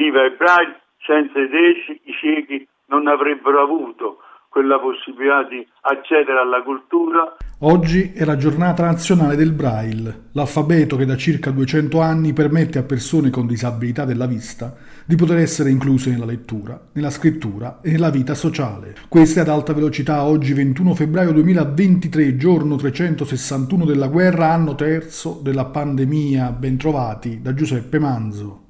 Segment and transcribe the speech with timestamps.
[0.00, 6.40] viva il Braille, senza i ciechi, i ciechi non avrebbero avuto quella possibilità di accedere
[6.40, 7.36] alla cultura.
[7.62, 12.82] Oggi è la giornata nazionale del Braille, l'alfabeto che da circa 200 anni permette a
[12.82, 14.74] persone con disabilità della vista
[15.04, 18.94] di poter essere incluse nella lettura, nella scrittura e nella vita sociale.
[19.08, 25.38] Questa è ad alta velocità oggi 21 febbraio 2023, giorno 361 della guerra, anno terzo
[25.42, 26.50] della pandemia.
[26.52, 28.69] Bentrovati da Giuseppe Manzo.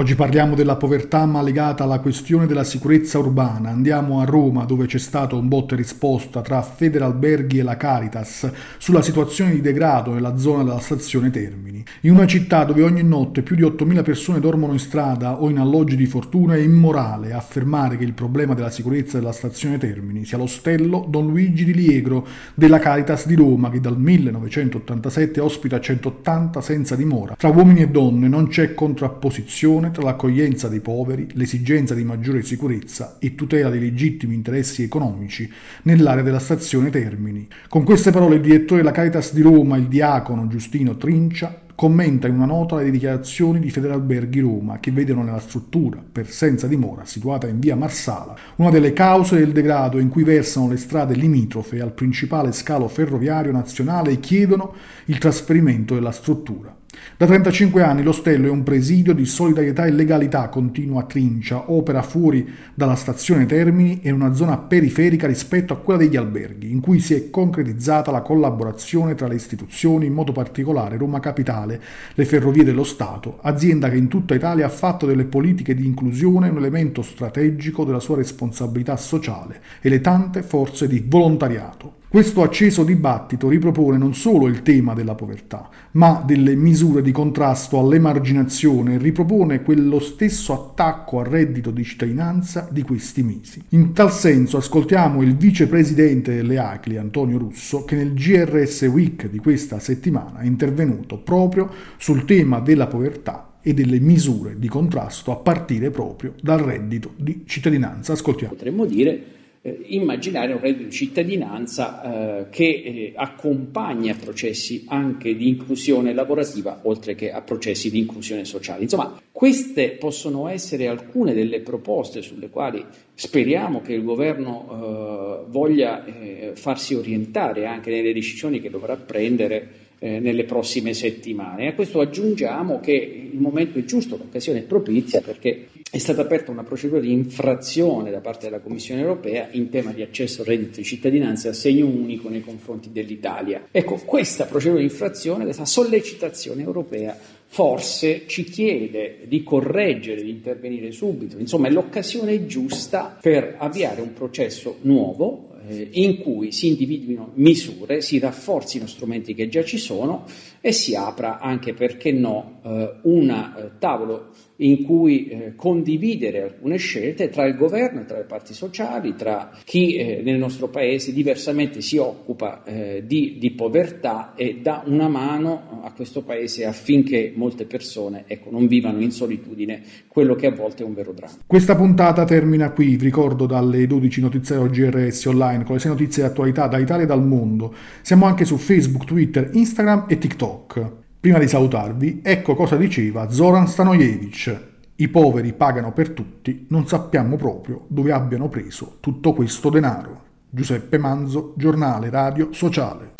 [0.00, 3.68] Oggi parliamo della povertà ma legata alla questione della sicurezza urbana.
[3.68, 9.02] Andiamo a Roma dove c'è stato un botte risposta tra Federalberghi e la Caritas sulla
[9.02, 11.84] situazione di degrado nella zona della stazione Termini.
[12.00, 15.58] In una città dove ogni notte più di 8.000 persone dormono in strada o in
[15.58, 20.38] alloggi di fortuna è immorale affermare che il problema della sicurezza della stazione Termini sia
[20.38, 26.62] lo stello Don Luigi di Liegro della Caritas di Roma che dal 1987 ospita 180
[26.62, 27.34] senza dimora.
[27.36, 33.16] Tra uomini e donne non c'è contrapposizione tra l'accoglienza dei poveri, l'esigenza di maggiore sicurezza
[33.18, 35.50] e tutela dei legittimi interessi economici
[35.82, 37.46] nell'area della stazione Termini.
[37.68, 42.34] Con queste parole il direttore della Caritas di Roma, il diacono Giustino Trincia, commenta in
[42.34, 47.46] una nota le dichiarazioni di Federalberghi Roma che vedono nella struttura per senza dimora situata
[47.46, 51.92] in via Marsala una delle cause del degrado in cui versano le strade limitrofe al
[51.92, 54.74] principale scalo ferroviario nazionale e chiedono
[55.06, 56.76] il trasferimento della struttura.
[57.16, 62.48] Da 35 anni l'ostello è un presidio di solidarietà e legalità, continua Trincia, opera fuori
[62.74, 66.98] dalla stazione Termini e in una zona periferica rispetto a quella degli alberghi, in cui
[66.98, 71.80] si è concretizzata la collaborazione tra le istituzioni, in modo particolare Roma Capitale,
[72.14, 76.48] le Ferrovie dello Stato, azienda che in tutta Italia ha fatto delle politiche di inclusione
[76.48, 81.99] un elemento strategico della sua responsabilità sociale e le tante forze di volontariato.
[82.10, 87.78] Questo acceso dibattito ripropone non solo il tema della povertà, ma delle misure di contrasto
[87.78, 93.62] all'emarginazione e ripropone quello stesso attacco al reddito di cittadinanza di questi mesi.
[93.68, 99.38] In tal senso ascoltiamo il vicepresidente delle ACLI, Antonio Russo, che nel GRS Week di
[99.38, 105.36] questa settimana è intervenuto proprio sul tema della povertà e delle misure di contrasto a
[105.36, 108.14] partire proprio dal reddito di cittadinanza.
[108.14, 108.52] Ascoltiamo.
[108.52, 112.02] Potremmo dire eh, immaginare un reddito di cittadinanza
[112.40, 118.44] eh, che eh, accompagna processi anche di inclusione lavorativa oltre che a processi di inclusione
[118.44, 118.82] sociale.
[118.82, 122.84] Insomma, queste possono essere alcune delle proposte sulle quali
[123.14, 129.79] speriamo che il governo eh, voglia eh, farsi orientare anche nelle decisioni che dovrà prendere
[130.00, 131.68] eh, nelle prossime settimane.
[131.68, 136.50] A questo aggiungiamo che il momento è giusto, l'occasione è propizia perché è stata aperta
[136.50, 140.76] una procedura di infrazione da parte della Commissione europea in tema di accesso al reddito
[140.76, 143.66] di cittadinanza a segno unico nei confronti dell'Italia.
[143.70, 147.16] Ecco, questa procedura di infrazione, questa sollecitazione europea
[147.52, 154.12] forse ci chiede di correggere, di intervenire subito, insomma è l'occasione giusta per avviare un
[154.12, 160.24] processo nuovo eh, in cui si individuino misure, si rafforzino strumenti che già ci sono
[160.60, 164.28] e si apra anche, perché no, eh, un eh, tavolo
[164.60, 169.94] in cui eh, condividere alcune scelte tra il governo tra le parti sociali, tra chi
[169.94, 175.80] eh, nel nostro paese diversamente si occupa eh, di, di, povertà e dà una mano
[175.82, 180.82] a questo paese affinché molte persone ecco, non vivano in solitudine quello che a volte
[180.82, 181.38] è un vero dramma.
[181.46, 186.22] Questa puntata termina qui, vi ricordo dalle 12 notizie GRS online con le 6 notizie
[186.22, 187.74] di attualità da Italia e dal mondo.
[188.02, 190.92] Siamo anche su Facebook, Twitter, Instagram e TikTok.
[191.20, 194.68] Prima di salutarvi, ecco cosa diceva Zoran Stanojevic.
[194.96, 200.22] I poveri pagano per tutti, non sappiamo proprio dove abbiano preso tutto questo denaro.
[200.48, 203.19] Giuseppe Manzo, giornale radio sociale.